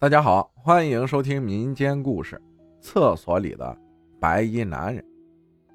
[0.00, 2.36] 大家好，欢迎收听民间故事
[2.80, 3.76] 《厕所里的
[4.20, 5.02] 白衣男人》。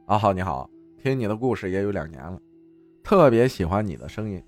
[0.06, 2.40] 阿浩你好，听你的故事也有两年了，
[3.04, 4.42] 特别喜欢你的声音。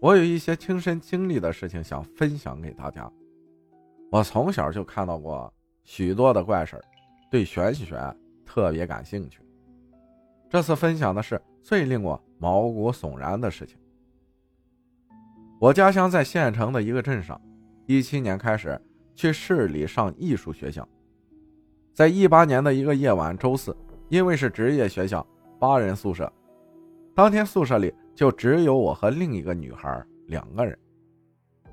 [0.00, 3.10] 我有一些亲身经历的事情想分享给大家。
[4.12, 5.52] 我从小就看到过
[5.82, 6.80] 许多的怪事
[7.28, 7.98] 对玄学
[8.46, 9.40] 特别感兴趣。
[10.48, 13.76] 这次分享的是最令我毛骨悚然的事情。
[15.58, 17.40] 我家乡在县城的一个镇上。
[17.90, 18.80] 一七年开始
[19.16, 20.88] 去市里上艺术学校，
[21.92, 23.76] 在一八年的一个夜晚，周四，
[24.08, 25.26] 因为是职业学校，
[25.58, 26.32] 八人宿舍，
[27.16, 30.78] 当天宿舍里就只有我和另一个女孩两个人，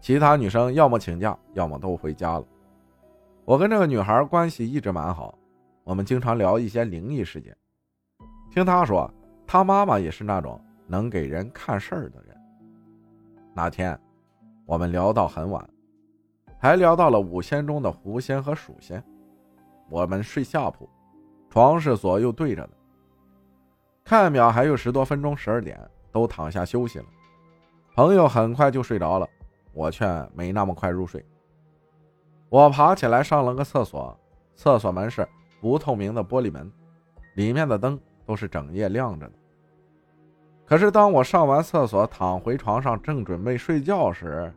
[0.02, 2.46] 其他女生要么请假，要么都回家了。
[3.46, 5.38] 我跟这个女孩关系一直蛮好，
[5.84, 7.56] 我们经常聊一些灵异事件。
[8.50, 9.08] 听她说，
[9.46, 12.36] 她妈妈也是那种能给人看事儿的人。
[13.54, 13.96] 那天，
[14.66, 15.64] 我们聊到很晚。
[16.60, 19.04] 还聊到了五仙中的狐仙和鼠仙。
[19.90, 20.90] 我们睡下铺，
[21.50, 22.70] 床是左右对着的。
[24.04, 25.80] 看表还有十多分钟，十二点，
[26.12, 27.06] 都躺下休息了。
[27.96, 29.28] 朋友很快就睡着了，
[29.74, 31.26] 我却没那么快入睡。
[32.50, 34.18] 我爬起来上了个厕所，
[34.56, 35.28] 厕所门是
[35.60, 36.72] 不透明的玻璃门，
[37.36, 39.34] 里面的灯都是整夜亮着的。
[40.66, 44.54] 可是当我上完厕所躺回床上，正准备睡觉时，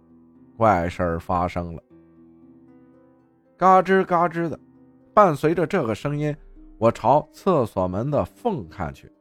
[0.56, 1.82] 怪事儿发生了。
[3.60, 4.58] 嘎吱嘎吱的，
[5.12, 6.34] 伴随着这个声音，
[6.78, 9.12] 我朝厕所门的缝看去，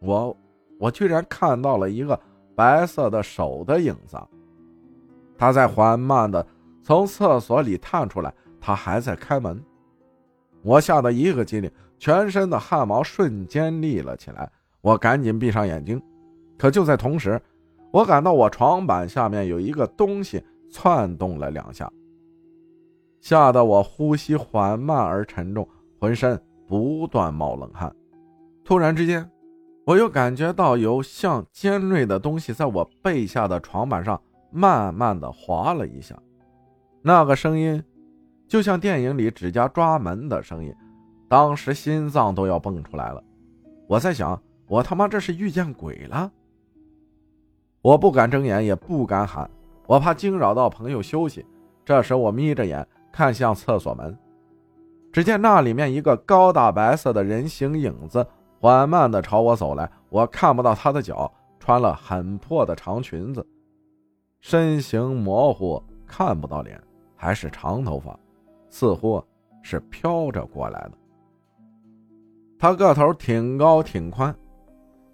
[0.00, 0.34] 我
[0.78, 2.18] 我居然看到了一个
[2.56, 4.16] 白色的手的影子，
[5.36, 6.46] 他在缓慢的
[6.82, 9.62] 从厕所里探出来，他还在开门，
[10.62, 14.50] 我吓得一个机灵，全身的汗毛瞬间立了起来，
[14.80, 16.00] 我赶紧闭上眼睛，
[16.56, 17.38] 可就在同时，
[17.92, 21.92] 我感到我床板下面有一个东西窜动了两下。
[23.20, 25.68] 吓得我呼吸缓慢而沉重，
[25.98, 27.94] 浑身不断冒冷汗。
[28.64, 29.30] 突然之间，
[29.84, 36.16] 我又感觉到有像尖锐的东西在我背下的床板上慢慢的划了一下。
[37.02, 37.82] 那个声音，
[38.48, 40.74] 就像电影里指甲抓门的声音。
[41.28, 43.22] 当时心脏都要蹦出来了。
[43.86, 46.30] 我在想，我他妈这是遇见鬼了？
[47.82, 49.50] 我不敢睁眼，也不敢喊，
[49.86, 51.44] 我怕惊扰到朋友休息。
[51.84, 52.86] 这时我眯着眼。
[53.12, 54.16] 看向厕所门，
[55.12, 58.26] 只见那里面一个高大白色的人形影子
[58.60, 59.90] 缓慢地朝我走来。
[60.08, 63.46] 我看不到他的脚，穿了很破的长裙子，
[64.40, 66.80] 身形模糊，看不到脸，
[67.16, 68.18] 还是长头发，
[68.68, 69.22] 似乎
[69.62, 70.92] 是飘着过来的。
[72.58, 74.34] 他个头挺高挺宽，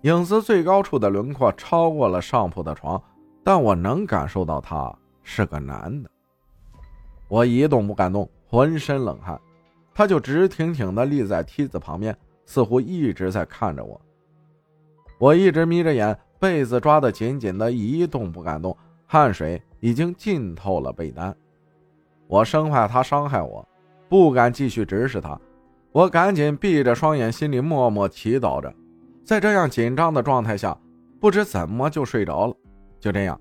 [0.03, 3.01] 影子最高处的轮廓超过了上铺的床，
[3.45, 4.93] 但我能感受到他
[5.23, 6.11] 是个男的。
[7.29, 9.41] 我一动不敢动，浑身冷汗。
[9.95, 14.01] 他就直挺挺地立在梯子旁边，似乎一直在看着我。
[15.19, 18.77] 我一直眯着眼，被子抓得紧紧的，一动不敢动，
[19.07, 21.35] 汗水已经浸透了被单。
[22.27, 23.67] 我生怕他伤害我，
[24.09, 25.41] 不敢继续直视他。
[25.93, 28.71] 我赶紧闭着双眼，心里默默祈祷着。
[29.25, 30.77] 在这样紧张的状态下，
[31.19, 32.55] 不知怎么就睡着了。
[33.01, 33.41] 就这样，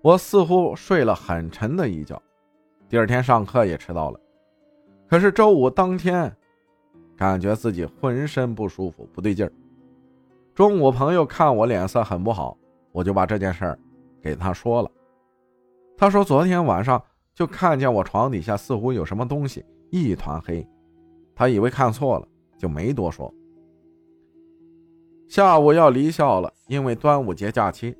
[0.00, 2.22] 我似乎睡了很沉的一觉。
[2.88, 4.18] 第二天上课也迟到了，
[5.06, 6.34] 可是周五当天，
[7.14, 9.52] 感觉自己浑身不舒服，不对劲儿。
[10.54, 12.56] 中午朋友看我脸色很不好，
[12.90, 13.78] 我就把这件事儿
[14.22, 14.90] 给他说了。
[15.98, 17.02] 他说昨天晚上
[17.34, 20.66] 就看见我床底下似乎有什么东西，一团黑，
[21.34, 22.26] 他以为看错了，
[22.56, 23.30] 就没多说。
[25.28, 27.94] 下午要离校了，因为端午节假期，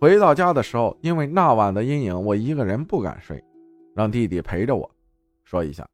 [0.00, 3.44] 回到家的时候，因为那晚的阴影，我一个人不敢睡。
[3.94, 4.90] 让弟弟陪着我，
[5.44, 5.86] 说一下。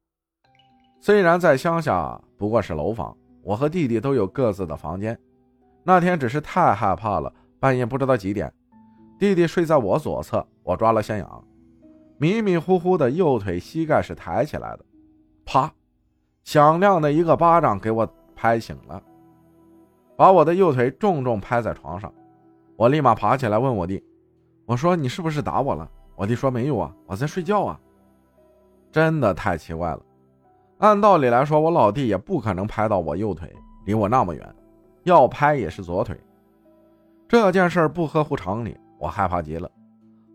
[1.01, 5.19] 虽然在乡下，不过是楼房，我和弟弟都有各自的房间。
[5.85, 8.53] 那天只是太害怕了，半夜不知道几点，
[9.19, 11.45] 弟弟睡在我左侧，我抓了先痒，
[12.19, 14.85] 迷迷糊糊的右腿膝盖是抬起来的，
[15.45, 15.73] 啪，
[16.45, 19.03] 响亮的一个巴掌给我拍醒了，
[20.17, 22.13] 把我的右腿重重拍在床上。
[22.77, 24.05] 我立马爬起来问我弟
[24.67, 27.81] ：“我说你是不是打我了？”我弟说：“没有啊，我在睡觉啊。”
[28.91, 30.01] 真的太奇怪了。
[30.79, 33.53] 按道理来说，我老弟也不可能拍到我右腿，
[33.85, 34.55] 离我那么远，
[35.03, 36.19] 要拍也是左腿。
[37.27, 39.71] 这件事不合乎常理，我害怕极了。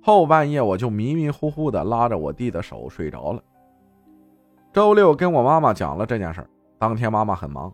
[0.01, 3.41] 后半夜我就迷迷糊糊的拉着我弟的手睡着了。
[4.73, 6.45] 周六跟我妈妈讲了这件事，
[6.77, 7.73] 当天妈妈很忙。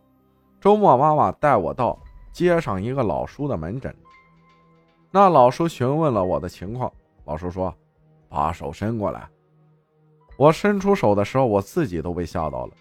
[0.61, 1.97] 周末妈妈带我到
[2.31, 3.95] 街上一个老叔的门诊，
[5.09, 6.91] 那老叔询问了我的情况，
[7.25, 7.73] 老叔说
[8.29, 9.27] ：“把手伸过来。”
[10.39, 12.73] 我伸出手的时候，我自己都被吓到了。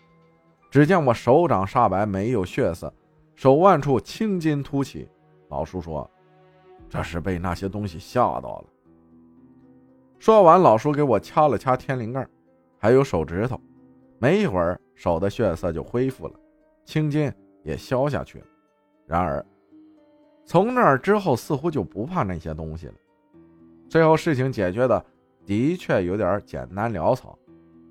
[0.71, 2.95] 只见我手掌煞白，没有血色，
[3.35, 5.09] 手腕处青筋凸起。
[5.49, 6.09] 老叔说
[6.89, 8.65] ：“这是被那些东西吓到了。”
[10.21, 12.25] 说完，老叔给我掐了掐天灵盖，
[12.79, 13.61] 还有手指头。
[14.21, 16.35] 没一会儿，手的血色就恢复了，
[16.85, 17.33] 青筋
[17.65, 18.47] 也消下去了。
[19.05, 19.45] 然而，
[20.45, 22.95] 从那儿之后，似乎就不怕那些东西了。
[23.89, 25.05] 最后，事情解决的
[25.45, 27.37] 的确有点简单潦草。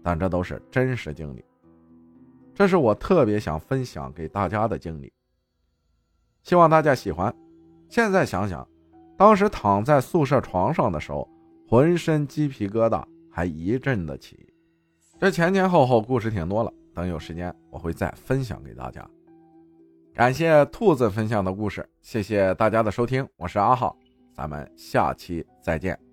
[0.08, 1.44] 但这都是真实经历，
[2.56, 5.12] 这是我特别想分享给大家的经历，
[6.44, 7.36] 希望大家喜欢。
[7.90, 8.66] 现在想想，
[9.18, 11.28] 当时躺在宿舍床上的时候，
[11.68, 14.48] 浑身鸡皮疙瘩还一阵的起。
[15.20, 19.06] 这前前后后故事挺多了，等有时间我会再分享给大家。
[20.14, 23.94] 感谢兔子分享的故事，谢谢大家的收听，我是阿浩，
[24.34, 26.07] 咱们下期再见。